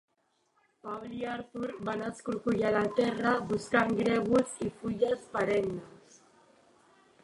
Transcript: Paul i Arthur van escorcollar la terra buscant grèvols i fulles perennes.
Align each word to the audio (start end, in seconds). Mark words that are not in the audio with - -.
Paul 0.85 1.03
i 1.17 1.27
Arthur 1.33 1.69
van 1.91 2.01
escorcollar 2.07 2.73
la 2.79 2.83
terra 3.03 3.37
buscant 3.53 3.95
grèvols 4.03 4.59
i 4.71 4.75
fulles 4.83 5.33
perennes. 5.39 6.23